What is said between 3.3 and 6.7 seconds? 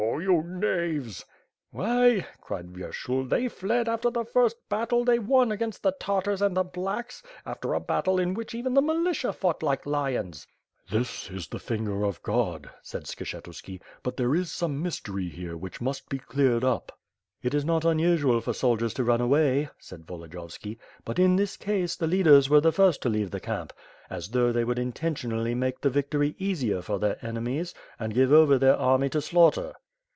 fled after the first battle they won against the Tartars and the